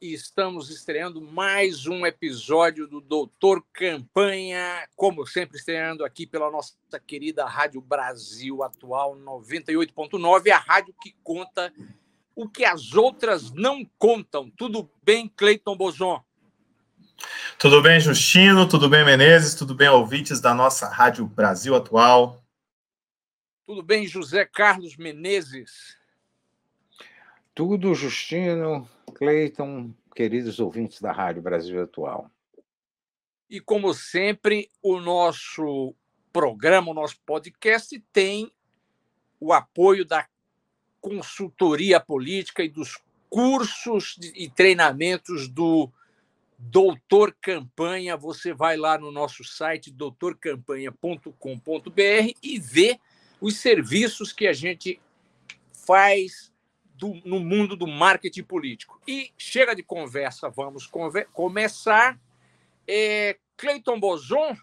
e 0.00 0.14
estamos 0.14 0.70
estreando 0.70 1.20
mais 1.20 1.86
um 1.86 2.06
episódio 2.06 2.88
do 2.88 3.02
Doutor 3.02 3.62
Campanha, 3.70 4.88
como 4.96 5.26
sempre 5.26 5.58
estreando 5.58 6.06
aqui 6.06 6.26
pela 6.26 6.50
nossa 6.50 6.74
querida 7.06 7.44
Rádio 7.44 7.82
Brasil 7.82 8.62
Atual 8.62 9.14
98.9, 9.16 10.50
a 10.50 10.56
rádio 10.56 10.94
que 11.02 11.14
conta 11.22 11.70
o 12.34 12.48
que 12.48 12.64
as 12.64 12.94
outras 12.94 13.52
não 13.52 13.84
contam. 13.98 14.50
Tudo 14.56 14.90
bem, 15.02 15.28
Cleiton 15.28 15.76
Bozon? 15.76 16.24
Tudo 17.58 17.82
bem, 17.82 18.00
Justino? 18.00 18.66
Tudo 18.66 18.88
bem, 18.88 19.04
Menezes? 19.04 19.54
Tudo 19.54 19.74
bem, 19.74 19.90
ouvintes 19.90 20.40
da 20.40 20.54
nossa 20.54 20.88
Rádio 20.88 21.26
Brasil 21.26 21.74
Atual? 21.74 22.42
Tudo 23.66 23.82
bem, 23.82 24.06
José 24.06 24.46
Carlos 24.46 24.96
Menezes? 24.96 25.98
Tudo, 27.54 27.94
Justino, 27.94 28.88
Cleiton, 29.20 29.94
queridos 30.16 30.58
ouvintes 30.58 30.98
da 30.98 31.12
Rádio 31.12 31.42
Brasil 31.42 31.82
Atual. 31.82 32.30
E 33.50 33.60
como 33.60 33.92
sempre, 33.92 34.70
o 34.82 34.98
nosso 34.98 35.94
programa, 36.32 36.90
o 36.90 36.94
nosso 36.94 37.20
podcast 37.26 38.02
tem 38.14 38.50
o 39.38 39.52
apoio 39.52 40.06
da 40.06 40.26
consultoria 41.02 42.00
política 42.00 42.64
e 42.64 42.70
dos 42.70 42.98
cursos 43.28 44.16
e 44.34 44.48
treinamentos 44.48 45.48
do 45.48 45.92
Doutor 46.58 47.36
Campanha. 47.42 48.16
Você 48.16 48.54
vai 48.54 48.78
lá 48.78 48.96
no 48.96 49.12
nosso 49.12 49.44
site 49.44 49.90
doutorcampanha.com.br 49.90 52.32
e 52.42 52.58
vê 52.58 52.98
os 53.38 53.58
serviços 53.58 54.32
que 54.32 54.46
a 54.46 54.54
gente 54.54 54.98
faz 55.72 56.49
do, 57.00 57.14
no 57.24 57.40
mundo 57.40 57.74
do 57.74 57.86
marketing 57.86 58.42
político. 58.42 59.00
E 59.08 59.32
chega 59.38 59.74
de 59.74 59.82
conversa, 59.82 60.50
vamos 60.50 60.86
conver 60.86 61.28
começar. 61.32 62.20
É, 62.86 63.38
Cleiton 63.56 63.98
Bozon, 63.98 64.54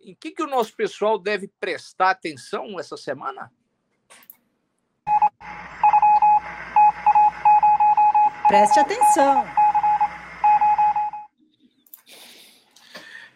em 0.00 0.16
que, 0.16 0.32
que 0.32 0.42
o 0.42 0.48
nosso 0.48 0.74
pessoal 0.74 1.16
deve 1.16 1.48
prestar 1.60 2.10
atenção 2.10 2.78
essa 2.80 2.96
semana? 2.96 3.52
Preste 8.48 8.80
atenção. 8.80 9.44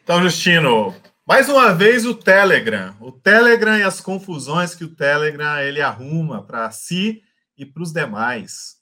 Então, 0.03 0.20
Justino, 0.22 0.92
mais 1.25 1.48
uma 1.48 1.72
vez 1.72 2.05
o 2.05 2.14
Telegram. 2.14 2.97
O 2.98 3.12
Telegram 3.12 3.78
e 3.78 3.84
as 3.84 4.00
confusões 4.00 4.75
que 4.75 4.83
o 4.83 4.92
Telegram 4.92 5.61
ele 5.61 5.81
arruma 5.81 6.42
para 6.42 6.69
si 6.72 7.22
e 7.62 7.66
para 7.66 7.82
os 7.82 7.92
demais. 7.92 8.80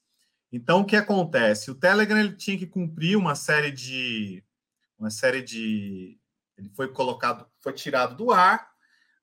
Então, 0.53 0.81
o 0.81 0.85
que 0.85 0.97
acontece? 0.97 1.71
O 1.71 1.75
Telegram 1.75 2.19
ele 2.19 2.37
tinha 2.37 2.59
que 2.59 2.67
cumprir 2.67 3.17
uma 3.17 3.35
série 3.35 3.71
de. 3.71 4.43
Uma 4.99 5.11
série 5.11 5.43
de. 5.43 6.19
Ele 6.59 6.71
foi 6.75 6.93
colocado, 6.93 7.47
foi 7.61 7.73
tirado 7.73 8.17
do 8.17 8.33
ar. 8.33 8.69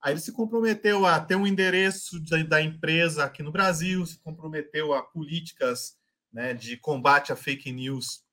Aí 0.01 0.13
ele 0.13 0.21
se 0.21 0.31
comprometeu 0.31 1.05
a 1.05 1.19
ter 1.19 1.35
um 1.35 1.45
endereço 1.45 2.19
da, 2.23 2.41
da 2.43 2.61
empresa 2.61 3.25
aqui 3.25 3.43
no 3.43 3.51
Brasil, 3.51 4.05
se 4.05 4.19
comprometeu 4.19 4.93
a 4.93 5.01
políticas 5.01 5.97
né, 6.31 6.53
de 6.53 6.77
combate 6.77 7.33
a 7.33 7.35
fake 7.35 7.71
news 7.71 8.23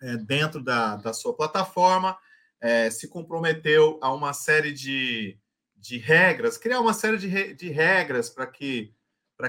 é, 0.00 0.16
dentro 0.16 0.62
da, 0.62 0.96
da 0.96 1.12
sua 1.12 1.34
plataforma, 1.34 2.16
é, 2.60 2.90
se 2.90 3.08
comprometeu 3.08 3.98
a 4.02 4.12
uma 4.12 4.32
série 4.32 4.72
de, 4.72 5.38
de 5.76 5.98
regras, 5.98 6.58
criar 6.58 6.80
uma 6.80 6.92
série 6.92 7.16
de, 7.16 7.54
de 7.54 7.70
regras 7.70 8.28
para 8.28 8.46
que, 8.46 8.94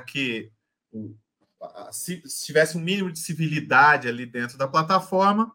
que 0.07 0.51
se, 1.91 2.21
se 2.25 2.45
tivesse 2.45 2.77
um 2.77 2.81
mínimo 2.81 3.11
de 3.11 3.19
civilidade 3.19 4.07
ali 4.07 4.25
dentro 4.25 4.57
da 4.57 4.67
plataforma, 4.67 5.53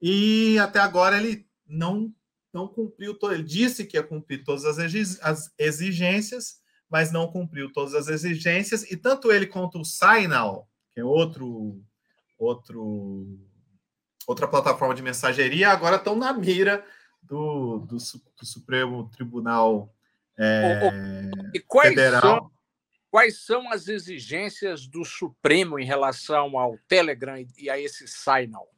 e 0.00 0.58
até 0.58 0.80
agora 0.80 1.16
ele 1.16 1.46
não, 1.66 2.12
não 2.52 2.68
cumpriu, 2.68 3.16
ele 3.30 3.42
disse 3.42 3.84
que 3.84 3.96
ia 3.96 4.02
cumprir 4.02 4.44
todas 4.44 4.64
as 4.64 5.50
exigências, 5.58 6.60
mas 6.90 7.10
não 7.10 7.26
cumpriu 7.26 7.72
todas 7.72 7.94
as 7.94 8.08
exigências, 8.08 8.90
e 8.90 8.96
tanto 8.96 9.32
ele 9.32 9.46
quanto 9.46 9.80
o 9.80 9.84
Signal, 9.84 10.68
que 10.92 11.00
é 11.00 11.04
outro, 11.04 11.82
outro, 12.38 13.38
outra 14.26 14.46
plataforma 14.46 14.94
de 14.94 15.02
mensageria, 15.02 15.70
agora 15.70 15.96
estão 15.96 16.16
na 16.16 16.32
mira 16.32 16.84
do, 17.22 17.78
do, 17.78 17.96
do 17.96 18.46
Supremo 18.46 19.08
Tribunal 19.10 19.92
é, 20.38 21.30
Federal. 21.82 22.20
São, 22.20 22.53
Quais 23.14 23.44
são 23.44 23.70
as 23.70 23.86
exigências 23.86 24.88
do 24.88 25.04
Supremo 25.04 25.78
em 25.78 25.84
relação 25.84 26.58
ao 26.58 26.76
Telegram 26.88 27.36
e 27.56 27.70
a 27.70 27.78
esse 27.78 28.08
Signal? 28.08 28.68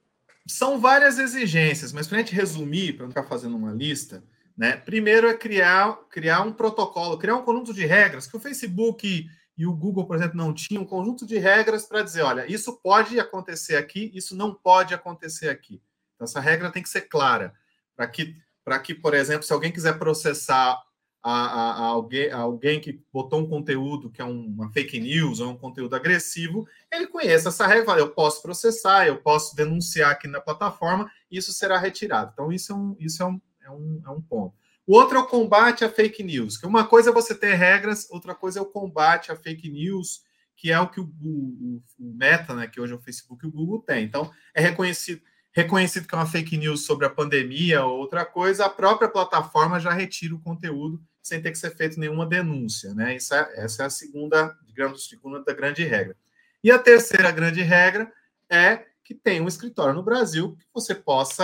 São 0.47 0.79
várias 0.79 1.19
exigências, 1.19 1.91
mas 1.91 2.07
para 2.07 2.19
a 2.19 2.21
gente 2.21 2.35
resumir, 2.35 2.93
para 2.93 3.05
não 3.05 3.11
ficar 3.13 3.23
fazendo 3.23 3.57
uma 3.57 3.73
lista, 3.73 4.23
né? 4.55 4.77
Primeiro 4.77 5.27
é 5.27 5.33
criar, 5.33 6.01
criar 6.11 6.43
um 6.43 6.53
protocolo, 6.53 7.17
criar 7.17 7.37
um 7.37 7.45
conjunto 7.47 7.73
de 7.73 7.87
regras 7.87 8.27
que 8.27 8.37
o 8.37 8.39
Facebook 8.39 9.27
e 9.57 9.67
o 9.67 9.73
Google, 9.73 10.07
por 10.07 10.17
exemplo, 10.17 10.37
não 10.37 10.53
tinham 10.53 10.83
um 10.83 10.87
conjunto 10.87 11.25
de 11.25 11.39
regras 11.39 11.87
para 11.87 12.03
dizer, 12.03 12.21
olha, 12.21 12.45
isso 12.47 12.79
pode 12.83 13.19
acontecer 13.19 13.77
aqui, 13.77 14.13
isso 14.15 14.37
não 14.37 14.53
pode 14.53 14.93
acontecer 14.93 15.49
aqui. 15.49 15.81
Então, 16.15 16.27
essa 16.27 16.41
regra 16.41 16.71
tem 16.71 16.83
que 16.83 16.91
ser 16.91 17.09
clara 17.09 17.55
para 17.97 18.07
que, 18.07 18.37
para 18.63 18.79
que, 18.81 18.95
por 18.95 19.15
exemplo, 19.15 19.45
se 19.45 19.53
alguém 19.55 19.73
quiser 19.73 19.99
processar 19.99 20.79
a, 21.29 21.73
a, 21.73 21.85
alguém, 21.87 22.31
a 22.31 22.39
alguém 22.39 22.81
que 22.81 23.03
botou 23.13 23.41
um 23.41 23.49
conteúdo 23.49 24.09
que 24.09 24.23
é 24.23 24.25
uma 24.25 24.71
fake 24.71 25.01
news 25.01 25.41
ou 25.41 25.51
um 25.51 25.57
conteúdo 25.57 25.97
agressivo, 25.97 26.69
ele 26.93 27.09
conhece 27.09 27.49
essa 27.49 27.67
regra, 27.67 27.99
eu 27.99 28.11
posso 28.11 28.41
processar, 28.41 29.09
eu 29.09 29.17
posso 29.17 29.57
denunciar 29.57 30.13
aqui 30.13 30.29
na 30.29 30.41
plataforma, 30.41 31.11
isso 31.29 31.53
será 31.53 31.79
retirado. 31.79 32.31
Então, 32.33 32.53
isso 32.53 32.73
é 32.73 32.77
um, 32.77 32.97
isso 33.01 33.23
é 33.25 33.27
um, 33.27 33.41
é 33.65 33.71
um, 33.71 34.03
é 34.07 34.11
um 34.11 34.21
ponto. 34.21 34.55
O 34.87 34.95
outro 34.95 35.19
é 35.19 35.21
o 35.21 35.27
combate 35.27 35.85
à 35.85 35.91
fake 35.91 36.23
news, 36.23 36.57
que 36.57 36.65
uma 36.65 36.87
coisa 36.87 37.11
é 37.11 37.13
você 37.13 37.35
ter 37.35 37.55
regras, 37.55 38.09
outra 38.09 38.33
coisa 38.33 38.61
é 38.61 38.63
o 38.63 38.67
combate 38.67 39.33
à 39.33 39.37
fake 39.37 39.69
news, 39.69 40.21
que 40.55 40.71
é 40.71 40.79
o 40.79 40.87
que 40.89 41.01
o, 41.01 41.13
o, 41.21 41.83
o 41.99 42.15
Meta, 42.15 42.55
né, 42.55 42.69
que 42.69 42.81
hoje 42.81 42.93
é 42.93 42.97
o 42.97 43.03
Facebook 43.03 43.45
e 43.45 43.49
o 43.49 43.53
Google 43.53 43.81
tem. 43.81 44.05
Então, 44.05 44.31
é 44.55 44.61
reconhecido 44.61 45.21
reconhecido 45.53 46.07
que 46.07 46.15
é 46.15 46.19
uma 46.19 46.27
fake 46.27 46.55
news 46.59 46.85
sobre 46.85 47.07
a 47.07 47.11
pandemia 47.11 47.83
ou 47.83 47.99
outra 47.99 48.27
coisa, 48.27 48.67
a 48.67 48.69
própria 48.69 49.09
plataforma 49.09 49.81
já 49.81 49.91
retira 49.91 50.35
o 50.35 50.41
conteúdo 50.41 51.01
sem 51.27 51.43
ter 51.43 51.51
que 51.51 51.59
ser 51.59 51.75
feita 51.75 51.99
nenhuma 51.99 52.25
denúncia, 52.25 52.95
né? 52.95 53.17
Isso 53.17 53.35
é, 53.35 53.53
essa 53.57 53.83
é 53.83 53.87
a 53.87 53.91
segunda, 53.91 54.57
digamos, 54.65 55.09
segunda 55.09 55.43
da 55.43 55.53
grande 55.53 55.83
regra. 55.83 56.17
E 56.63 56.71
a 56.71 56.79
terceira 56.79 57.33
grande 57.33 57.63
regra 57.63 58.13
é 58.49 58.87
que 59.03 59.13
tem 59.13 59.41
um 59.41 59.49
escritório 59.49 59.95
no 59.95 60.05
Brasil 60.05 60.57
que 60.57 60.67
você 60.73 60.95
possa, 60.95 61.43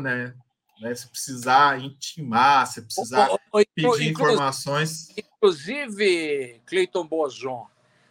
né, 0.00 0.34
né 0.80 0.94
se 0.96 1.08
precisar 1.08 1.80
intimar, 1.80 2.66
se 2.66 2.82
precisar 2.82 3.28
pedir 3.72 4.10
informações. 4.10 5.08
Inclusive, 5.16 6.60
Cleiton 6.66 7.06
Bozon, 7.06 7.68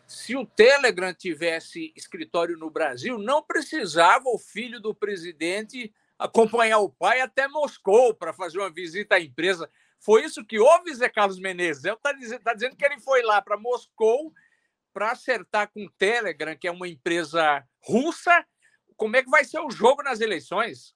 se 0.07 0.37
o 0.37 0.45
Telegram 0.45 1.13
tivesse 1.13 1.91
escritório 1.97 2.57
no 2.57 2.69
Brasil, 2.69 3.17
não 3.17 3.43
precisava 3.43 4.29
o 4.29 4.39
filho 4.39 4.79
do 4.79 4.95
presidente 4.95 5.93
acompanhar 6.17 6.79
o 6.79 6.89
pai 6.89 7.19
até 7.19 7.45
Moscou 7.49 8.13
para 8.13 8.31
fazer 8.31 8.59
uma 8.59 8.71
visita 8.71 9.15
à 9.15 9.19
empresa. 9.19 9.69
Foi 10.03 10.25
isso 10.25 10.45
que 10.45 10.59
houve, 10.59 10.93
Zé 10.93 11.07
Carlos 11.07 11.39
Menezes. 11.39 11.85
Está 11.85 12.11
dizendo, 12.11 12.41
tá 12.41 12.53
dizendo 12.53 12.75
que 12.75 12.85
ele 12.85 12.99
foi 12.99 13.23
lá 13.23 13.41
para 13.41 13.57
Moscou 13.57 14.33
para 14.93 15.11
acertar 15.11 15.71
com 15.71 15.85
o 15.85 15.91
Telegram, 15.91 16.55
que 16.55 16.67
é 16.67 16.71
uma 16.71 16.87
empresa 16.87 17.65
russa. 17.81 18.45
Como 18.97 19.15
é 19.15 19.23
que 19.23 19.29
vai 19.29 19.45
ser 19.45 19.59
o 19.59 19.71
jogo 19.71 20.03
nas 20.03 20.19
eleições? 20.19 20.93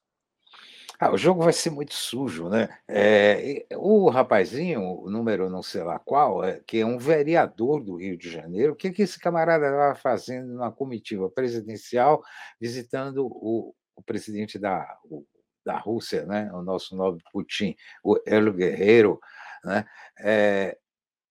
Ah, 1.00 1.12
o 1.12 1.16
jogo 1.16 1.42
vai 1.42 1.52
ser 1.52 1.70
muito 1.70 1.94
sujo, 1.94 2.48
né? 2.48 2.68
É, 2.88 3.64
o 3.76 4.10
rapazinho, 4.10 4.82
o 4.82 5.08
número 5.08 5.48
não 5.48 5.62
sei 5.62 5.82
lá 5.84 5.98
qual, 5.98 6.44
é, 6.44 6.60
que 6.66 6.78
é 6.78 6.84
um 6.86 6.98
vereador 6.98 7.82
do 7.82 7.96
Rio 7.96 8.16
de 8.18 8.28
Janeiro, 8.28 8.72
o 8.72 8.76
que, 8.76 8.90
que 8.90 9.02
esse 9.02 9.18
camarada 9.18 9.66
estava 9.66 9.94
fazendo 9.94 10.54
na 10.54 10.72
comitiva 10.72 11.30
presidencial, 11.30 12.22
visitando 12.60 13.26
o, 13.26 13.72
o 13.94 14.02
presidente 14.02 14.58
da, 14.58 14.98
o, 15.04 15.24
da 15.68 15.78
Rússia, 15.78 16.24
né? 16.24 16.50
o 16.54 16.62
nosso 16.62 16.96
nobre 16.96 17.22
Putin, 17.30 17.76
o 18.02 18.18
Elo 18.26 18.54
Guerreiro, 18.54 19.20
né? 19.62 19.84
É, 20.18 20.78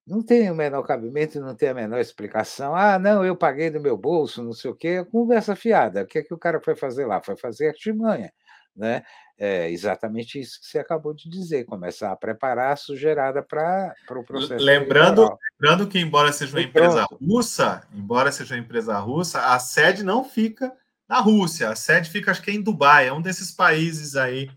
não 0.06 0.22
tem 0.22 0.50
o 0.52 0.56
menor 0.56 0.84
cabimento, 0.84 1.42
não 1.42 1.56
tem 1.56 1.70
a 1.70 1.74
menor 1.74 2.00
explicação. 2.00 2.76
Ah, 2.76 3.00
não, 3.00 3.26
eu 3.26 3.36
paguei 3.36 3.70
do 3.70 3.82
meu 3.82 3.98
bolso, 3.98 4.44
não 4.44 4.54
sei 4.54 4.72
o 4.72 4.76
quê. 4.76 5.04
Conversa 5.12 5.56
fiada. 5.56 6.04
O 6.04 6.06
que 6.06 6.20
é 6.20 6.24
que 6.24 6.34
o 6.34 6.38
cara 6.38 6.62
foi 6.62 6.76
fazer 6.76 7.06
lá? 7.06 7.22
Foi 7.22 7.36
fazer 7.36 7.70
artimanha. 7.70 8.32
né? 8.76 9.04
É 9.40 9.70
exatamente 9.70 10.40
isso 10.40 10.60
que 10.62 10.68
você 10.68 10.80
acabou 10.80 11.14
de 11.14 11.30
dizer, 11.30 11.66
começar 11.66 12.12
a 12.12 12.16
preparar 12.16 12.74
a 12.74 12.76
sujeirada 12.76 13.44
para 13.44 13.94
o 14.12 14.24
processo. 14.24 14.64
Lembrando, 14.64 15.38
lembrando 15.60 15.88
que, 15.88 16.00
embora 16.00 16.32
seja 16.32 16.56
uma 16.56 16.64
empresa 16.64 17.06
russa, 17.22 17.88
embora 17.94 18.32
seja 18.32 18.56
uma 18.56 18.62
empresa 18.62 18.98
russa, 19.00 19.54
a 19.54 19.60
sede 19.60 20.04
não 20.04 20.24
fica 20.24 20.74
na 21.08 21.20
Rússia, 21.20 21.70
a 21.70 21.76
sede 21.76 22.10
fica, 22.10 22.32
acho 22.32 22.42
que 22.42 22.52
é 22.52 22.54
em 22.54 22.62
Dubai, 22.62 23.08
é 23.08 23.14
um 23.14 23.22
desses 23.22 23.52
países 23.52 24.16
aí. 24.16 24.50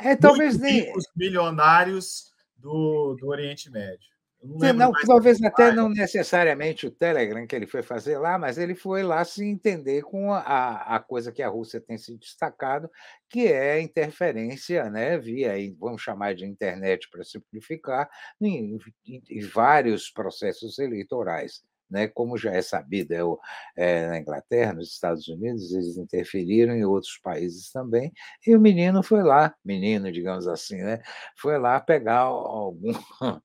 É, 0.00 0.16
talvez 0.16 0.58
nem. 0.58 0.90
Os 0.96 1.04
milionários 1.14 2.32
do, 2.56 3.16
do 3.20 3.28
Oriente 3.28 3.70
Médio. 3.70 4.08
Não, 4.40 4.72
não 4.72 4.92
talvez 4.92 5.42
até 5.42 5.72
não 5.72 5.88
necessariamente 5.88 6.86
o 6.86 6.90
Telegram 6.92 7.44
que 7.44 7.56
ele 7.56 7.66
foi 7.66 7.82
fazer 7.82 8.18
lá, 8.18 8.38
mas 8.38 8.56
ele 8.56 8.76
foi 8.76 9.02
lá 9.02 9.24
se 9.24 9.44
entender 9.44 10.02
com 10.02 10.32
a, 10.32 10.94
a 10.94 11.00
coisa 11.00 11.32
que 11.32 11.42
a 11.42 11.48
Rússia 11.48 11.80
tem 11.80 11.98
se 11.98 12.16
destacado, 12.16 12.88
que 13.28 13.48
é 13.48 13.72
a 13.72 13.80
interferência 13.80 14.88
né, 14.88 15.18
via, 15.18 15.54
vamos 15.76 16.02
chamar 16.02 16.36
de 16.36 16.46
internet 16.46 17.08
para 17.10 17.24
simplificar, 17.24 18.08
em, 18.40 18.78
em, 19.04 19.22
em 19.28 19.40
vários 19.40 20.08
processos 20.08 20.78
eleitorais 20.78 21.60
né? 21.90 22.08
como 22.08 22.36
já 22.36 22.52
é 22.52 22.62
sabido, 22.62 23.12
é, 23.12 23.24
o, 23.24 23.38
é, 23.76 24.08
na 24.08 24.18
Inglaterra, 24.18 24.72
nos 24.72 24.92
Estados 24.92 25.28
Unidos, 25.28 25.72
eles 25.72 25.96
interferiram 25.96 26.74
em 26.74 26.84
outros 26.84 27.18
países 27.22 27.70
também, 27.70 28.12
e 28.46 28.54
o 28.54 28.60
menino 28.60 29.02
foi 29.02 29.22
lá, 29.22 29.54
menino, 29.64 30.10
digamos 30.12 30.46
assim, 30.46 30.76
né? 30.76 31.00
foi 31.36 31.58
lá 31.58 31.80
pegar 31.80 32.20
algum, 32.20 32.92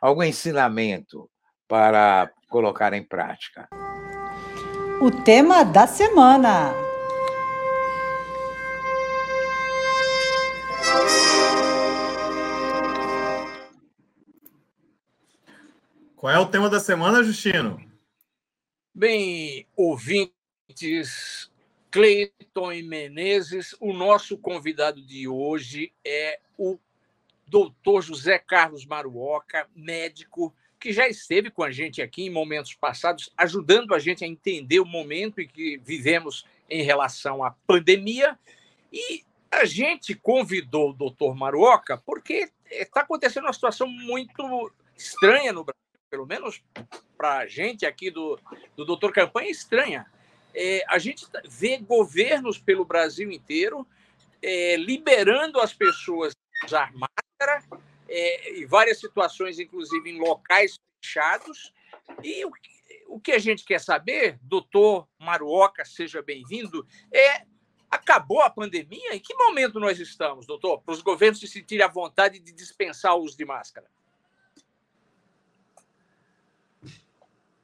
algum 0.00 0.22
ensinamento 0.22 1.28
para 1.68 2.30
colocar 2.48 2.92
em 2.92 3.02
prática. 3.02 3.68
O 5.00 5.10
tema 5.10 5.64
da 5.64 5.86
semana. 5.86 6.83
Qual 16.24 16.32
é 16.32 16.38
o 16.38 16.46
tema 16.46 16.70
da 16.70 16.80
semana, 16.80 17.22
Justino? 17.22 17.78
Bem, 18.94 19.66
ouvintes, 19.76 21.52
Cleiton 21.90 22.72
e 22.72 22.82
Menezes, 22.82 23.76
o 23.78 23.92
nosso 23.92 24.38
convidado 24.38 25.02
de 25.02 25.28
hoje 25.28 25.92
é 26.02 26.40
o 26.56 26.78
doutor 27.46 28.00
José 28.00 28.38
Carlos 28.38 28.86
Maruoca, 28.86 29.68
médico, 29.76 30.54
que 30.80 30.94
já 30.94 31.06
esteve 31.06 31.50
com 31.50 31.62
a 31.62 31.70
gente 31.70 32.00
aqui 32.00 32.22
em 32.22 32.30
momentos 32.30 32.72
passados, 32.72 33.30
ajudando 33.36 33.94
a 33.94 33.98
gente 33.98 34.24
a 34.24 34.26
entender 34.26 34.80
o 34.80 34.86
momento 34.86 35.42
em 35.42 35.46
que 35.46 35.76
vivemos 35.76 36.46
em 36.70 36.82
relação 36.82 37.44
à 37.44 37.50
pandemia. 37.66 38.38
E 38.90 39.22
a 39.50 39.66
gente 39.66 40.14
convidou 40.14 40.88
o 40.88 40.94
doutor 40.94 41.36
Maruoca 41.36 41.98
porque 41.98 42.50
está 42.70 43.02
acontecendo 43.02 43.44
uma 43.44 43.52
situação 43.52 43.86
muito 43.86 44.72
estranha 44.96 45.52
no 45.52 45.64
Brasil 45.64 45.83
pelo 46.14 46.26
menos 46.26 46.62
para 47.18 47.38
a 47.38 47.46
gente 47.48 47.84
aqui 47.84 48.08
do, 48.08 48.38
do 48.76 48.84
Doutor 48.84 49.12
Campanha, 49.12 49.48
é 49.48 49.50
estranha. 49.50 50.06
É, 50.54 50.84
a 50.88 50.96
gente 50.96 51.28
tá, 51.28 51.42
vê 51.44 51.76
governos 51.78 52.56
pelo 52.56 52.84
Brasil 52.84 53.32
inteiro 53.32 53.84
é, 54.40 54.76
liberando 54.76 55.58
as 55.58 55.74
pessoas 55.74 56.32
a 56.62 56.66
usar 56.66 56.92
máscara, 56.92 57.64
é, 58.08 58.60
em 58.60 58.64
várias 58.64 59.00
situações, 59.00 59.58
inclusive 59.58 60.08
em 60.08 60.20
locais 60.20 60.78
fechados. 61.02 61.72
E 62.22 62.44
o, 62.44 62.52
o 63.08 63.20
que 63.20 63.32
a 63.32 63.38
gente 63.40 63.64
quer 63.64 63.80
saber, 63.80 64.38
doutor 64.40 65.08
Maruoca, 65.18 65.84
seja 65.84 66.22
bem-vindo, 66.22 66.86
é 67.12 67.42
acabou 67.90 68.40
a 68.40 68.50
pandemia? 68.50 69.16
Em 69.16 69.20
que 69.20 69.34
momento 69.34 69.80
nós 69.80 69.98
estamos, 69.98 70.46
doutor, 70.46 70.80
para 70.80 70.94
os 70.94 71.02
governos 71.02 71.40
se 71.40 71.48
sentirem 71.48 71.84
à 71.84 71.88
vontade 71.88 72.38
de 72.38 72.52
dispensar 72.52 73.16
o 73.16 73.22
uso 73.24 73.36
de 73.36 73.44
máscara? 73.44 73.88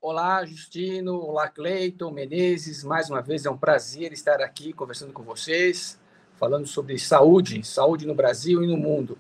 Olá, 0.03 0.47
Justino. 0.47 1.21
Olá, 1.21 1.47
Cleiton, 1.47 2.11
Menezes. 2.11 2.83
Mais 2.83 3.11
uma 3.11 3.21
vez 3.21 3.45
é 3.45 3.51
um 3.51 3.59
prazer 3.59 4.15
estar 4.15 4.41
aqui 4.41 4.73
conversando 4.73 5.13
com 5.13 5.23
vocês, 5.23 6.01
falando 6.39 6.67
sobre 6.67 6.99
saúde, 6.99 7.63
saúde 7.63 8.07
no 8.07 8.15
Brasil 8.15 8.63
e 8.63 8.67
no 8.67 8.79
mundo. 8.79 9.19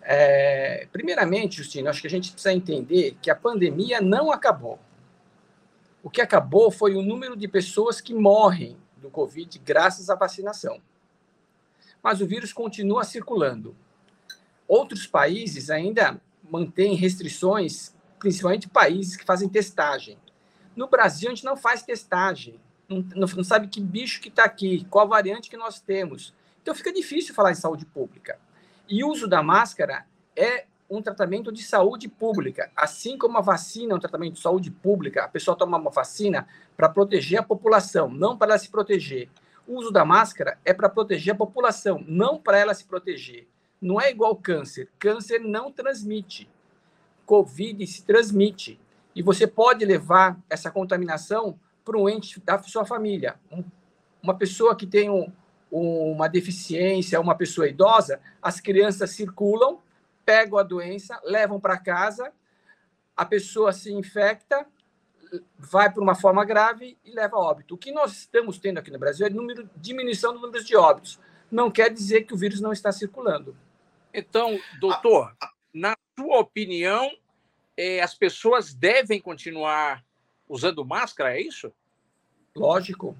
É, 0.00 0.88
primeiramente, 0.90 1.58
Justino, 1.58 1.90
acho 1.90 2.00
que 2.00 2.06
a 2.06 2.10
gente 2.10 2.32
precisa 2.32 2.54
entender 2.54 3.14
que 3.20 3.30
a 3.30 3.36
pandemia 3.36 4.00
não 4.00 4.32
acabou. 4.32 4.78
O 6.02 6.08
que 6.08 6.22
acabou 6.22 6.70
foi 6.70 6.94
o 6.94 7.02
número 7.02 7.36
de 7.36 7.46
pessoas 7.46 8.00
que 8.00 8.14
morrem 8.14 8.78
do 8.96 9.10
Covid 9.10 9.58
graças 9.58 10.08
à 10.08 10.14
vacinação. 10.14 10.80
Mas 12.02 12.22
o 12.22 12.26
vírus 12.26 12.54
continua 12.54 13.04
circulando. 13.04 13.76
Outros 14.66 15.06
países 15.06 15.68
ainda 15.68 16.18
mantêm 16.42 16.94
restrições 16.94 17.92
principalmente 18.22 18.68
países 18.68 19.16
que 19.16 19.24
fazem 19.24 19.48
testagem. 19.48 20.16
No 20.76 20.86
Brasil, 20.86 21.28
a 21.28 21.34
gente 21.34 21.44
não 21.44 21.56
faz 21.56 21.82
testagem, 21.82 22.60
não, 22.88 23.04
não 23.16 23.42
sabe 23.42 23.66
que 23.66 23.80
bicho 23.80 24.20
que 24.20 24.28
está 24.28 24.44
aqui, 24.44 24.86
qual 24.88 25.08
variante 25.08 25.50
que 25.50 25.56
nós 25.56 25.80
temos. 25.80 26.32
Então 26.62 26.72
fica 26.72 26.92
difícil 26.92 27.34
falar 27.34 27.50
em 27.50 27.56
saúde 27.56 27.84
pública. 27.84 28.38
E 28.88 29.02
o 29.02 29.08
uso 29.08 29.26
da 29.26 29.42
máscara 29.42 30.06
é 30.36 30.66
um 30.88 31.02
tratamento 31.02 31.50
de 31.50 31.64
saúde 31.64 32.08
pública, 32.08 32.70
assim 32.76 33.18
como 33.18 33.38
a 33.38 33.40
vacina 33.40 33.92
é 33.92 33.96
um 33.96 34.00
tratamento 34.00 34.34
de 34.34 34.40
saúde 34.40 34.70
pública. 34.70 35.24
A 35.24 35.28
pessoa 35.28 35.56
toma 35.56 35.76
uma 35.76 35.90
vacina 35.90 36.46
para 36.76 36.88
proteger 36.88 37.40
a 37.40 37.42
população, 37.42 38.08
não 38.08 38.38
para 38.38 38.52
ela 38.52 38.58
se 38.58 38.68
proteger. 38.68 39.30
O 39.66 39.80
uso 39.80 39.90
da 39.90 40.04
máscara 40.04 40.60
é 40.64 40.72
para 40.72 40.88
proteger 40.88 41.34
a 41.34 41.38
população, 41.38 42.04
não 42.06 42.38
para 42.38 42.56
ela 42.56 42.72
se 42.72 42.84
proteger. 42.84 43.48
Não 43.80 44.00
é 44.00 44.12
igual 44.12 44.36
câncer. 44.36 44.88
Câncer 44.96 45.40
não 45.40 45.72
transmite. 45.72 46.48
Covid 47.32 47.86
se 47.86 48.04
transmite. 48.04 48.78
E 49.14 49.22
você 49.22 49.46
pode 49.46 49.86
levar 49.86 50.38
essa 50.50 50.70
contaminação 50.70 51.58
para 51.82 51.96
um 51.96 52.06
ente 52.06 52.38
da 52.40 52.62
sua 52.62 52.84
família. 52.84 53.40
Um, 53.50 53.64
uma 54.22 54.36
pessoa 54.36 54.76
que 54.76 54.86
tem 54.86 55.08
um, 55.08 55.32
uma 55.70 56.28
deficiência, 56.28 57.18
uma 57.18 57.34
pessoa 57.34 57.66
idosa, 57.66 58.20
as 58.42 58.60
crianças 58.60 59.12
circulam, 59.12 59.80
pegam 60.26 60.58
a 60.58 60.62
doença, 60.62 61.18
levam 61.24 61.58
para 61.58 61.78
casa, 61.78 62.30
a 63.16 63.24
pessoa 63.24 63.72
se 63.72 63.90
infecta, 63.90 64.66
vai 65.58 65.90
para 65.90 66.02
uma 66.02 66.14
forma 66.14 66.44
grave 66.44 66.98
e 67.02 67.12
leva 67.12 67.36
a 67.36 67.40
óbito. 67.40 67.76
O 67.76 67.78
que 67.78 67.92
nós 67.92 68.12
estamos 68.12 68.58
tendo 68.58 68.76
aqui 68.76 68.90
no 68.90 68.98
Brasil 68.98 69.26
é 69.26 69.30
número, 69.30 69.70
diminuição 69.74 70.34
do 70.34 70.40
número 70.40 70.62
de 70.62 70.76
óbitos. 70.76 71.18
Não 71.50 71.70
quer 71.70 71.90
dizer 71.90 72.24
que 72.24 72.34
o 72.34 72.36
vírus 72.36 72.60
não 72.60 72.72
está 72.72 72.92
circulando. 72.92 73.56
Então, 74.12 74.60
doutor, 74.78 75.34
na 75.72 75.96
sua 76.18 76.40
opinião, 76.40 77.10
as 78.02 78.14
pessoas 78.14 78.74
devem 78.74 79.20
continuar 79.20 80.04
usando 80.48 80.84
máscara, 80.84 81.36
é 81.36 81.40
isso? 81.40 81.72
Lógico, 82.54 83.16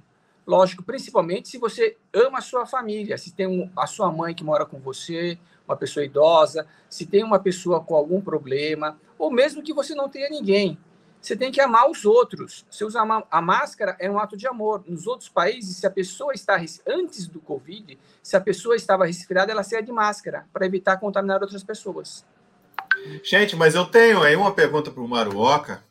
lógico, 0.46 0.82
principalmente 0.82 1.48
se 1.48 1.58
você 1.58 1.96
ama 2.12 2.38
a 2.38 2.42
sua 2.42 2.66
família, 2.66 3.16
se 3.16 3.32
tem 3.32 3.46
um, 3.46 3.70
a 3.76 3.86
sua 3.86 4.12
mãe 4.12 4.34
que 4.34 4.44
mora 4.44 4.66
com 4.66 4.78
você, 4.78 5.38
uma 5.66 5.76
pessoa 5.76 6.04
idosa, 6.04 6.66
se 6.88 7.06
tem 7.06 7.24
uma 7.24 7.38
pessoa 7.38 7.82
com 7.82 7.94
algum 7.94 8.20
problema, 8.20 8.98
ou 9.18 9.30
mesmo 9.30 9.62
que 9.62 9.72
você 9.72 9.94
não 9.94 10.08
tenha 10.08 10.28
ninguém. 10.28 10.78
Você 11.22 11.36
tem 11.36 11.52
que 11.52 11.60
amar 11.60 11.88
os 11.88 12.04
outros. 12.04 12.66
Você 12.68 12.84
usar 12.84 13.06
a 13.30 13.40
máscara 13.40 13.96
é 14.00 14.10
um 14.10 14.18
ato 14.18 14.36
de 14.36 14.48
amor. 14.48 14.82
Nos 14.88 15.06
outros 15.06 15.28
países, 15.28 15.76
se 15.76 15.86
a 15.86 15.90
pessoa 15.90 16.34
está 16.34 16.60
antes 16.84 17.28
do 17.28 17.40
Covid, 17.40 17.96
se 18.20 18.36
a 18.36 18.40
pessoa 18.40 18.74
estava 18.74 19.06
resfriada, 19.06 19.52
ela 19.52 19.62
saia 19.62 19.84
de 19.84 19.92
máscara 19.92 20.48
para 20.52 20.66
evitar 20.66 20.98
contaminar 20.98 21.40
outras 21.40 21.62
pessoas. 21.62 22.26
Gente, 23.22 23.56
mas 23.56 23.74
eu 23.74 23.86
tenho 23.86 24.22
aí 24.22 24.36
uma 24.36 24.54
pergunta 24.54 24.90
para 24.90 25.02
o 25.02 25.08
Maruoca, 25.08 25.82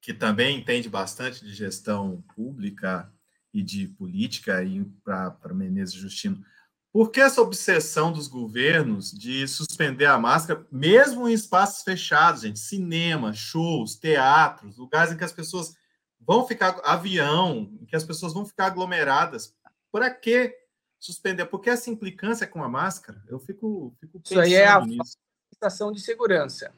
que 0.00 0.12
também 0.12 0.58
entende 0.58 0.88
bastante 0.88 1.44
de 1.44 1.52
gestão 1.52 2.22
pública 2.34 3.10
e 3.52 3.62
de 3.62 3.86
política, 3.88 4.62
e 4.62 4.84
para 5.02 5.54
Menezes 5.54 5.94
Justino. 5.94 6.44
Por 6.92 7.10
que 7.10 7.20
essa 7.20 7.42
obsessão 7.42 8.12
dos 8.12 8.28
governos 8.28 9.10
de 9.10 9.48
suspender 9.48 10.06
a 10.06 10.18
máscara, 10.18 10.64
mesmo 10.70 11.28
em 11.28 11.32
espaços 11.32 11.82
fechados, 11.82 12.42
gente? 12.42 12.58
Cinema, 12.58 13.32
shows, 13.32 13.96
teatros, 13.96 14.76
lugares 14.76 15.12
em 15.12 15.16
que 15.16 15.24
as 15.24 15.32
pessoas 15.32 15.74
vão 16.20 16.46
ficar, 16.46 16.80
avião, 16.84 17.70
em 17.80 17.84
que 17.84 17.96
as 17.96 18.04
pessoas 18.04 18.32
vão 18.32 18.46
ficar 18.46 18.66
aglomeradas. 18.66 19.54
Para 19.90 20.10
que 20.10 20.54
suspender? 20.98 21.46
Por 21.46 21.60
que 21.60 21.70
essa 21.70 21.90
implicância 21.90 22.46
com 22.46 22.62
a 22.62 22.68
máscara? 22.68 23.22
Eu 23.28 23.38
fico, 23.40 23.94
fico 24.00 24.20
pensando 24.20 24.44
Isso 24.44 24.54
aí 24.54 24.54
é 24.54 24.68
a, 24.68 24.84
nisso 24.84 25.23
sensação 25.64 25.90
de 25.90 26.00
segurança. 26.00 26.72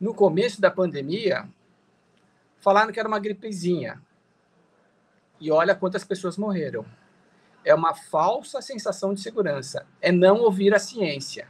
No 0.00 0.14
começo 0.14 0.60
da 0.60 0.70
pandemia, 0.70 1.46
falaram 2.58 2.90
que 2.92 2.98
era 2.98 3.08
uma 3.08 3.18
gripezinha. 3.18 4.00
E 5.38 5.50
olha 5.50 5.74
quantas 5.74 6.04
pessoas 6.04 6.38
morreram. 6.38 6.86
É 7.64 7.74
uma 7.74 7.94
falsa 7.94 8.62
sensação 8.62 9.12
de 9.12 9.20
segurança. 9.20 9.86
É 10.00 10.10
não 10.10 10.38
ouvir 10.38 10.74
a 10.74 10.78
ciência. 10.78 11.48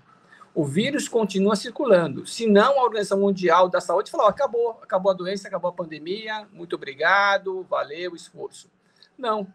O 0.52 0.64
vírus 0.64 1.06
continua 1.06 1.54
circulando. 1.54 2.26
Se 2.26 2.46
não, 2.46 2.80
a 2.80 2.82
Organização 2.82 3.20
Mundial 3.20 3.68
da 3.68 3.80
Saúde 3.80 4.10
falou: 4.10 4.26
acabou, 4.26 4.80
acabou 4.82 5.12
a 5.12 5.14
doença, 5.14 5.46
acabou 5.46 5.70
a 5.70 5.74
pandemia, 5.74 6.48
muito 6.52 6.74
obrigado, 6.74 7.62
valeu, 7.70 8.16
esforço. 8.16 8.68
Não. 9.16 9.46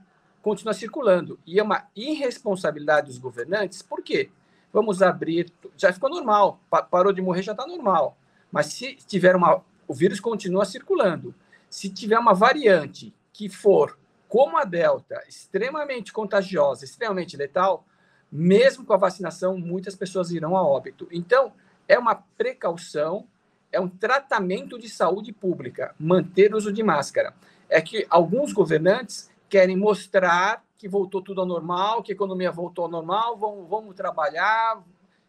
continua 0.42 0.74
circulando. 0.74 1.38
E 1.46 1.60
é 1.60 1.64
uma 1.64 1.88
irresponsabilidade 1.96 3.08
dos 3.08 3.18
governantes, 3.18 3.82
por 3.82 4.02
quê? 4.02 4.30
Vamos 4.74 5.04
abrir, 5.04 5.54
já 5.78 5.94
ficou 5.94 6.10
normal, 6.10 6.60
parou 6.90 7.14
de 7.14 7.22
morrer, 7.22 7.44
já 7.44 7.52
está 7.52 7.68
normal. 7.68 8.18
Mas 8.52 8.66
se 8.68 8.96
tiver 8.96 9.36
uma. 9.36 9.64
O 9.88 9.94
vírus 9.94 10.20
continua 10.20 10.66
circulando. 10.66 11.36
Se 11.70 11.90
tiver 11.90 12.18
uma 12.18 12.34
variante 12.34 13.14
que 13.32 13.50
for, 13.50 13.98
como 14.28 14.58
a 14.58 14.64
Delta, 14.64 15.24
extremamente 15.28 16.12
contagiosa, 16.12 16.86
extremamente 16.86 17.38
letal, 17.38 17.86
mesmo 18.32 18.84
com 18.84 18.94
a 18.94 18.98
vacinação, 18.98 19.60
muitas 19.60 19.96
pessoas 19.96 20.32
irão 20.32 20.58
a 20.58 20.66
óbito. 20.66 21.08
Então, 21.12 21.54
é 21.88 22.00
uma 22.00 22.16
precaução, 22.16 23.28
é 23.72 23.80
um 23.80 23.88
tratamento 23.88 24.80
de 24.80 24.90
saúde 24.90 25.32
pública, 25.32 25.94
manter 26.00 26.52
o 26.52 26.58
uso 26.58 26.74
de 26.74 26.82
máscara. 26.82 27.36
É 27.70 27.80
que 27.80 28.08
alguns 28.10 28.52
governantes 28.54 29.30
querem 29.48 29.78
mostrar 29.78 30.64
que 30.84 30.90
voltou 30.90 31.22
tudo 31.22 31.40
ao 31.40 31.48
normal, 31.48 32.04
que 32.04 32.12
a 32.12 32.16
economia 32.16 32.52
voltou 32.52 32.84
ao 32.84 32.92
normal, 32.92 33.38
vamos, 33.38 33.70
vamos 33.70 33.96
trabalhar, 33.96 34.84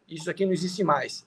isso 0.08 0.28
aqui 0.28 0.44
não 0.44 0.52
existe 0.52 0.82
mais. 0.82 1.24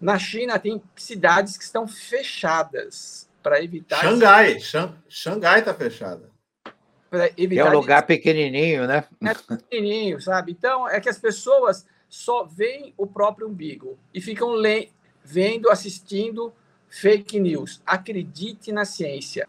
Na 0.00 0.18
China, 0.18 0.58
tem 0.58 0.82
cidades 0.96 1.56
que 1.56 1.62
estão 1.62 1.86
fechadas 1.86 3.30
para 3.40 3.62
evitar. 3.62 4.00
Xangai, 4.00 4.58
Xangai 5.08 5.60
está 5.60 5.72
fechada 5.72 6.34
evitar. 7.36 7.66
É 7.66 7.70
um 7.70 7.72
lugar 7.72 8.04
pequenininho, 8.04 8.86
né? 8.86 9.04
É 9.22 9.34
pequenininho, 9.34 10.20
sabe? 10.20 10.50
Então, 10.52 10.88
é 10.88 11.00
que 11.00 11.08
as 11.08 11.18
pessoas 11.18 11.86
só 12.08 12.44
veem 12.44 12.92
o 12.96 13.06
próprio 13.06 13.48
umbigo 13.48 13.96
e 14.12 14.20
ficam 14.20 14.54
le... 14.54 14.90
vendo, 15.22 15.70
assistindo 15.70 16.52
fake 16.88 17.38
news. 17.38 17.80
Acredite 17.86 18.72
na 18.72 18.84
ciência. 18.84 19.48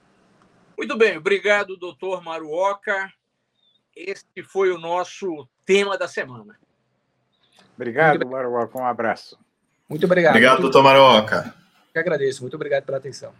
Muito 0.77 0.95
bem, 0.95 1.17
obrigado, 1.17 1.75
doutor 1.75 2.21
Maruoca. 2.21 3.11
Este 3.95 4.43
foi 4.43 4.71
o 4.71 4.77
nosso 4.77 5.47
tema 5.65 5.97
da 5.97 6.07
semana. 6.07 6.59
Obrigado, 7.75 8.27
Maruoca. 8.27 8.77
Um 8.77 8.85
abraço. 8.85 9.39
Muito 9.87 10.05
obrigado. 10.05 10.31
Obrigado, 10.31 10.61
doutor 10.61 10.83
Maruoca. 10.83 11.55
Eu 11.93 12.01
agradeço. 12.01 12.41
Muito 12.41 12.55
obrigado 12.55 12.83
pela 12.83 12.97
atenção. 12.97 13.33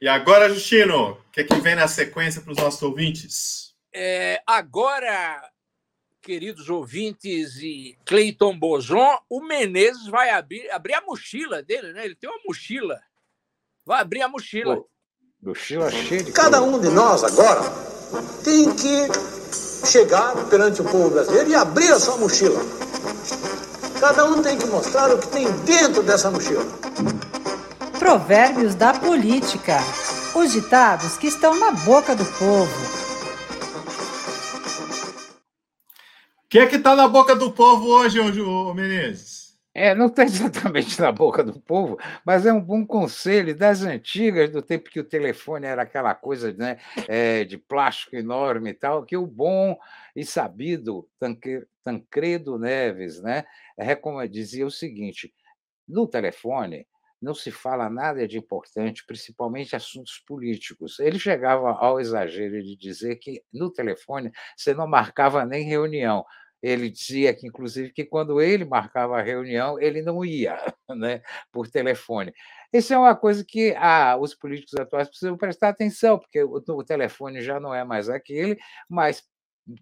E 0.00 0.06
agora, 0.08 0.48
Justino, 0.48 1.12
o 1.12 1.30
que, 1.32 1.40
é 1.40 1.44
que 1.44 1.54
vem 1.56 1.74
na 1.74 1.88
sequência 1.88 2.42
para 2.42 2.52
os 2.52 2.58
nossos 2.58 2.82
ouvintes? 2.82 3.74
É, 3.92 4.42
agora, 4.46 5.50
queridos 6.20 6.68
ouvintes 6.68 7.56
e 7.56 7.96
Cleiton 8.04 8.58
Boson, 8.58 9.18
o 9.28 9.40
Menezes 9.40 10.06
vai 10.06 10.30
abrir, 10.30 10.70
abrir 10.70 10.94
a 10.94 11.00
mochila 11.00 11.62
dele, 11.62 11.92
né? 11.92 12.04
Ele 12.04 12.14
tem 12.14 12.28
uma 12.28 12.40
mochila. 12.46 13.00
Vai 13.86 14.00
abrir 14.00 14.22
a 14.22 14.28
mochila. 14.28 14.84
Mochila 15.46 15.88
cheia 15.90 16.24
de. 16.24 16.32
Cada 16.32 16.60
um 16.60 16.78
de 16.80 16.88
nós 16.88 17.22
agora 17.22 17.62
tem 18.42 18.72
que 18.74 19.06
chegar 19.86 20.34
perante 20.50 20.82
o 20.82 20.84
povo 20.84 21.10
brasileiro 21.10 21.50
e 21.50 21.54
abrir 21.54 21.92
a 21.92 22.00
sua 22.00 22.16
mochila. 22.16 22.60
Cada 24.00 24.24
um 24.24 24.42
tem 24.42 24.58
que 24.58 24.66
mostrar 24.66 25.12
o 25.14 25.18
que 25.18 25.28
tem 25.28 25.50
dentro 25.64 26.02
dessa 26.02 26.30
mochila. 26.30 26.64
Provérbios 27.98 28.74
da 28.74 28.92
política. 28.92 29.78
Os 30.34 30.52
ditados 30.52 31.16
que 31.16 31.28
estão 31.28 31.58
na 31.58 31.70
boca 31.70 32.14
do 32.14 32.24
povo. 32.24 33.06
O 36.44 36.48
que 36.48 36.58
é 36.58 36.66
que 36.66 36.76
está 36.76 36.94
na 36.94 37.08
boca 37.08 37.34
do 37.34 37.50
povo 37.52 37.86
hoje, 37.88 38.20
ô, 38.20 38.74
Menezes? 38.74 39.35
É, 39.78 39.94
não 39.94 40.06
está 40.06 40.24
exatamente 40.24 40.98
na 40.98 41.12
boca 41.12 41.44
do 41.44 41.60
povo, 41.60 41.98
mas 42.24 42.46
é 42.46 42.52
um 42.52 42.62
bom 42.62 42.86
conselho 42.86 43.54
das 43.54 43.82
antigas, 43.82 44.50
do 44.50 44.62
tempo 44.62 44.88
que 44.88 44.98
o 44.98 45.04
telefone 45.04 45.66
era 45.66 45.82
aquela 45.82 46.14
coisa 46.14 46.50
né, 46.54 46.78
é, 47.06 47.44
de 47.44 47.58
plástico 47.58 48.16
enorme 48.16 48.70
e 48.70 48.74
tal, 48.74 49.04
que 49.04 49.18
o 49.18 49.26
bom 49.26 49.78
e 50.14 50.24
sabido 50.24 51.06
Tancredo 51.84 52.58
Neves 52.58 53.20
né, 53.20 53.44
dizia 54.30 54.66
o 54.66 54.70
seguinte: 54.70 55.34
no 55.86 56.06
telefone, 56.06 56.86
não 57.20 57.34
se 57.34 57.50
fala 57.50 57.90
nada 57.90 58.26
de 58.26 58.38
importante, 58.38 59.04
principalmente 59.06 59.76
assuntos 59.76 60.22
políticos. 60.26 60.98
Ele 60.98 61.18
chegava 61.18 61.72
ao 61.72 62.00
exagero 62.00 62.62
de 62.62 62.76
dizer 62.76 63.16
que 63.16 63.42
no 63.52 63.70
telefone 63.70 64.32
você 64.56 64.72
não 64.72 64.86
marcava 64.86 65.44
nem 65.44 65.64
reunião. 65.64 66.24
Ele 66.62 66.90
dizia 66.90 67.34
que, 67.34 67.46
inclusive, 67.46 67.92
que 67.92 68.04
quando 68.04 68.40
ele 68.40 68.64
marcava 68.64 69.18
a 69.18 69.22
reunião, 69.22 69.78
ele 69.80 70.02
não 70.02 70.24
ia 70.24 70.56
né, 70.96 71.22
por 71.52 71.68
telefone. 71.68 72.32
Isso 72.72 72.92
é 72.92 72.98
uma 72.98 73.14
coisa 73.14 73.44
que 73.46 73.74
ah, 73.76 74.16
os 74.20 74.34
políticos 74.34 74.74
atuais 74.74 75.08
precisam 75.08 75.36
prestar 75.36 75.68
atenção, 75.68 76.18
porque 76.18 76.42
o, 76.42 76.62
o 76.68 76.84
telefone 76.84 77.40
já 77.42 77.60
não 77.60 77.74
é 77.74 77.84
mais 77.84 78.08
aquele, 78.08 78.58
mas 78.88 79.22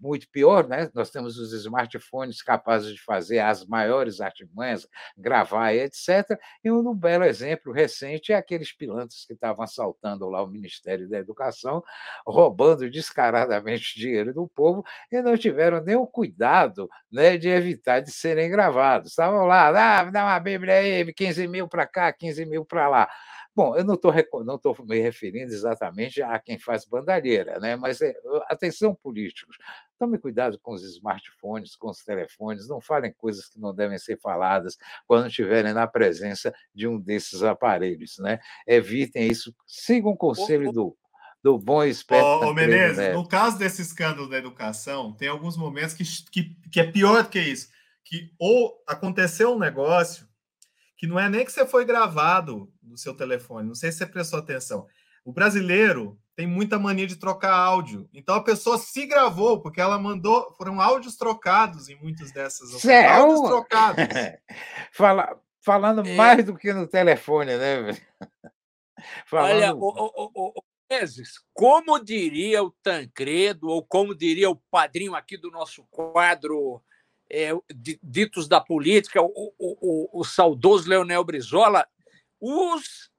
muito 0.01 0.27
pior, 0.29 0.67
né? 0.67 0.89
Nós 0.93 1.09
temos 1.09 1.37
os 1.37 1.53
smartphones 1.53 2.41
capazes 2.41 2.93
de 2.93 3.01
fazer 3.01 3.39
as 3.39 3.65
maiores 3.65 4.19
artimanhas, 4.19 4.87
gravar 5.17 5.73
etc. 5.73 6.39
E 6.63 6.71
um 6.71 6.93
belo 6.93 7.23
exemplo 7.23 7.71
recente 7.71 8.33
é 8.33 8.35
aqueles 8.35 8.71
pilantras 8.71 9.25
que 9.25 9.33
estavam 9.33 9.63
assaltando 9.63 10.27
lá 10.29 10.43
o 10.43 10.47
Ministério 10.47 11.07
da 11.07 11.19
Educação, 11.19 11.83
roubando 12.25 12.89
descaradamente 12.89 13.95
dinheiro 13.99 14.33
do 14.33 14.47
povo 14.47 14.83
e 15.11 15.21
não 15.21 15.37
tiveram 15.37 15.81
nem 15.83 15.95
o 15.95 16.07
cuidado 16.07 16.89
né, 17.11 17.37
de 17.37 17.49
evitar 17.49 17.99
de 17.99 18.11
serem 18.11 18.49
gravados. 18.49 19.11
Estavam 19.11 19.45
lá, 19.45 19.67
ah, 19.67 20.03
dá 20.05 20.23
uma 20.23 20.39
Bíblia 20.39 20.75
aí, 20.75 21.13
15 21.13 21.47
mil 21.47 21.67
para 21.67 21.85
cá, 21.85 22.11
15 22.11 22.45
mil 22.45 22.65
para 22.65 22.87
lá. 22.87 23.09
Bom, 23.55 23.73
eu 23.77 23.85
não 23.85 23.93
estou 23.93 24.13
não 24.43 24.59
tô 24.59 24.75
me 24.83 24.99
referindo 24.99 25.53
exatamente 25.53 26.21
a 26.21 26.37
quem 26.37 26.59
faz 26.59 26.83
bandalheira, 26.83 27.57
né? 27.57 27.77
mas 27.77 28.01
é, 28.01 28.13
atenção, 28.49 28.93
políticos, 28.93 29.57
tome 29.97 30.17
cuidado 30.17 30.59
com 30.59 30.73
os 30.73 30.83
smartphones, 30.83 31.73
com 31.77 31.89
os 31.89 32.03
telefones, 32.03 32.67
não 32.67 32.81
falem 32.81 33.13
coisas 33.13 33.47
que 33.47 33.57
não 33.57 33.73
devem 33.73 33.97
ser 33.97 34.19
faladas 34.19 34.77
quando 35.07 35.27
estiverem 35.27 35.73
na 35.73 35.87
presença 35.87 36.53
de 36.73 36.85
um 36.85 36.99
desses 36.99 37.43
aparelhos. 37.43 38.17
Né? 38.19 38.39
Evitem 38.67 39.25
isso, 39.25 39.55
sigam 39.65 40.11
o 40.11 40.17
conselho 40.17 40.73
do, 40.73 40.97
do 41.41 41.57
bom 41.57 41.81
e 41.81 41.89
esperto. 41.89 42.25
Ô, 42.25 42.49
ô 42.49 42.53
Menezes, 42.53 42.97
né? 42.97 43.13
no 43.13 43.25
caso 43.25 43.57
desse 43.57 43.81
escândalo 43.81 44.29
da 44.29 44.37
educação, 44.37 45.13
tem 45.13 45.29
alguns 45.29 45.55
momentos 45.55 45.93
que, 45.93 46.03
que, 46.29 46.69
que 46.69 46.79
é 46.81 46.91
pior 46.91 47.23
do 47.23 47.29
que 47.29 47.39
isso, 47.39 47.69
que 48.03 48.33
ou 48.37 48.83
aconteceu 48.85 49.53
um 49.53 49.59
negócio 49.59 50.27
que 50.97 51.07
não 51.07 51.19
é 51.19 51.29
nem 51.29 51.45
que 51.45 51.51
você 51.51 51.65
foi 51.65 51.85
gravado 51.85 52.71
no 52.81 52.97
seu 52.97 53.15
telefone, 53.15 53.67
não 53.67 53.75
sei 53.75 53.91
se 53.91 53.99
você 53.99 54.05
prestou 54.05 54.39
atenção. 54.39 54.87
O 55.23 55.33
brasileiro 55.33 56.19
tem 56.35 56.45
muita 56.45 56.77
mania 56.77 57.07
de 57.07 57.15
trocar 57.15 57.53
áudio. 57.53 58.07
Então 58.13 58.35
a 58.35 58.43
pessoa 58.43 58.77
se 58.77 59.05
gravou, 59.05 59.61
porque 59.61 59.81
ela 59.81 59.97
mandou. 59.97 60.53
Foram 60.57 60.81
áudios 60.81 61.15
trocados 61.15 61.89
em 61.89 61.95
muitas 61.95 62.31
dessas 62.31 62.69
Céu. 62.81 63.09
Áudios 63.09 63.41
trocados. 63.41 64.05
Fala, 64.93 65.39
falando 65.61 66.05
é. 66.05 66.15
mais 66.15 66.45
do 66.45 66.55
que 66.55 66.71
no 66.73 66.87
telefone, 66.87 67.57
né? 67.57 67.97
falando... 69.25 69.55
Olha, 69.55 69.73
o, 69.73 69.79
o, 69.79 70.49
o, 70.49 70.63
como 71.53 72.03
diria 72.03 72.63
o 72.63 72.71
Tancredo, 72.83 73.67
ou 73.67 73.83
como 73.83 74.13
diria 74.13 74.49
o 74.49 74.61
padrinho 74.69 75.15
aqui 75.15 75.37
do 75.37 75.49
nosso 75.49 75.83
quadro 75.89 76.83
é, 77.29 77.51
ditos 78.03 78.47
da 78.47 78.61
política, 78.61 79.21
o, 79.21 79.31
o, 79.35 79.53
o, 79.59 80.19
o 80.21 80.23
saudoso 80.23 80.89
Leonel 80.89 81.23
Brizola, 81.23 81.87
os 82.39 83.09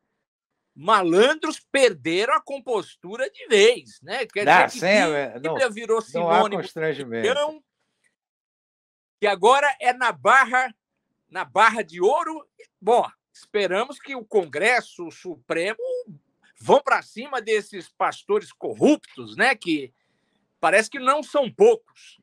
malandros 0.74 1.58
perderam 1.72 2.34
a 2.34 2.40
compostura 2.40 3.30
de 3.30 3.46
vez, 3.48 4.00
né? 4.02 4.26
Quer 4.26 4.44
não, 4.44 4.66
dizer 4.66 5.32
que 5.32 5.40
não, 5.40 5.54
Bíblia 5.54 5.70
virou 5.70 6.02
sinônimo 6.02 6.60
então, 6.60 7.62
que 9.18 9.26
agora 9.26 9.74
é 9.80 9.92
na 9.92 10.12
barra 10.12 10.74
na 11.28 11.44
barra 11.44 11.82
de 11.82 12.00
ouro. 12.00 12.46
Bom, 12.80 13.08
esperamos 13.32 13.98
que 13.98 14.14
o 14.14 14.24
Congresso 14.24 15.06
o 15.06 15.10
Supremo 15.10 15.78
vão 16.60 16.80
para 16.80 17.02
cima 17.02 17.40
desses 17.40 17.88
pastores 17.88 18.52
corruptos, 18.52 19.36
né? 19.36 19.54
Que 19.54 19.92
parece 20.60 20.90
que 20.90 20.98
não 20.98 21.22
são 21.22 21.50
poucos. 21.50 22.20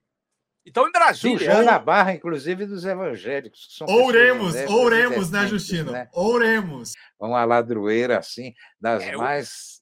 Então, 0.65 0.88
em 0.88 0.91
Brasília. 0.91 1.38
Sujando 1.38 1.70
a 1.70 1.79
barra, 1.79 2.13
inclusive, 2.13 2.65
dos 2.65 2.86
evangélicos. 2.86 3.82
Ouremos, 3.82 4.55
ouremos, 4.70 5.29
né, 5.29 5.46
Justino? 5.48 5.91
Né? 5.91 6.10
Ouremos. 6.13 6.93
Uma 7.20 7.43
ladroeira, 7.43 8.17
assim, 8.17 8.53
das 8.79 9.03
é, 9.03 9.15
mais 9.15 9.82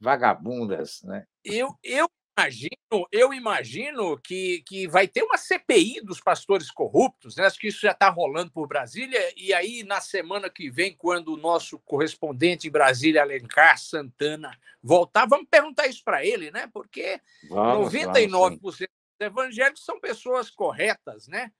vagabundas, 0.00 1.00
né? 1.04 1.24
Eu, 1.44 1.76
eu 1.82 2.08
imagino, 2.38 3.08
eu 3.10 3.32
imagino 3.32 4.18
que, 4.18 4.62
que 4.66 4.86
vai 4.86 5.08
ter 5.08 5.22
uma 5.22 5.38
CPI 5.38 6.02
dos 6.02 6.20
pastores 6.20 6.70
corruptos, 6.70 7.36
né? 7.36 7.46
Acho 7.46 7.58
que 7.58 7.68
isso 7.68 7.80
já 7.80 7.92
está 7.92 8.10
rolando 8.10 8.50
por 8.50 8.68
Brasília, 8.68 9.18
e 9.36 9.54
aí, 9.54 9.82
na 9.84 10.00
semana 10.00 10.50
que 10.50 10.70
vem, 10.70 10.94
quando 10.94 11.32
o 11.32 11.36
nosso 11.36 11.78
correspondente 11.78 12.68
em 12.68 12.70
Brasília, 12.70 13.22
Alencar 13.22 13.78
Santana, 13.78 14.56
voltar, 14.82 15.26
vamos 15.26 15.46
perguntar 15.50 15.86
isso 15.86 16.04
para 16.04 16.24
ele, 16.24 16.50
né? 16.50 16.68
Porque 16.72 17.20
vamos, 17.48 17.92
99% 17.92 18.30
vamos, 18.30 18.76
evangélicos 19.20 19.84
são 19.84 20.00
pessoas 20.00 20.50
corretas, 20.50 21.28
né? 21.28 21.50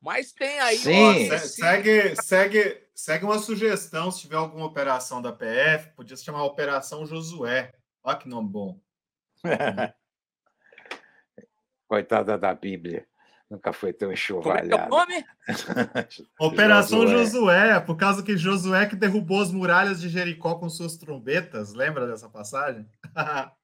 Mas 0.00 0.32
tem 0.32 0.58
aí. 0.60 0.78
Sim. 0.78 1.30
Ó, 1.30 1.38
segue, 1.38 2.16
segue, 2.16 2.82
segue 2.94 3.24
uma 3.24 3.38
sugestão. 3.38 4.10
Se 4.10 4.22
tiver 4.22 4.36
alguma 4.36 4.64
operação 4.64 5.20
da 5.20 5.32
PF, 5.32 5.90
podia 5.94 6.16
se 6.16 6.24
chamar 6.24 6.44
Operação 6.44 7.04
Josué. 7.04 7.72
Olha 8.02 8.16
que 8.16 8.28
nome 8.28 8.48
bom. 8.48 8.80
Coitada 11.86 12.38
da 12.38 12.54
Bíblia. 12.54 13.06
Nunca 13.50 13.72
foi 13.72 13.92
tão 13.92 14.12
enxovalhada. 14.12 14.88
Como 14.88 15.10
é, 15.10 15.16
é 15.16 15.24
o 15.24 15.24
nome? 15.24 15.26
Operação 16.38 17.06
Josué. 17.06 17.24
Josué, 17.24 17.80
por 17.80 17.96
causa 17.96 18.22
que 18.22 18.36
Josué 18.38 18.86
que 18.86 18.96
derrubou 18.96 19.42
as 19.42 19.50
muralhas 19.50 20.00
de 20.00 20.08
Jericó 20.08 20.54
com 20.54 20.70
suas 20.70 20.96
trombetas. 20.96 21.74
Lembra 21.74 22.06
dessa 22.06 22.28
passagem? 22.28 22.88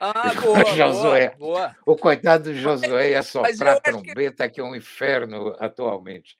ah, 0.00 0.34
boa, 0.40 0.64
Josué. 0.64 1.30
Boa, 1.36 1.58
boa. 1.58 1.76
O 1.86 1.96
coitado 1.96 2.44
do 2.44 2.54
Josué 2.54 3.10
ia 3.10 3.22
soprar 3.22 3.76
a 3.76 3.80
trombeta, 3.80 4.48
que... 4.48 4.54
que 4.54 4.60
é 4.60 4.64
um 4.64 4.74
inferno 4.74 5.56
atualmente. 5.58 6.38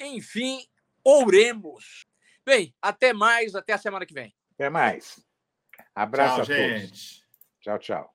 Enfim, 0.00 0.66
ouremos. 1.04 2.06
Bem, 2.44 2.74
até 2.80 3.12
mais, 3.12 3.54
até 3.54 3.74
a 3.74 3.78
semana 3.78 4.06
que 4.06 4.14
vem. 4.14 4.34
Até 4.54 4.70
mais. 4.70 5.20
Abraço 5.94 6.42
tchau, 6.42 6.54
a 6.54 6.58
gente. 6.58 6.88
todos. 6.88 7.24
Tchau, 7.60 7.78
tchau. 7.78 8.14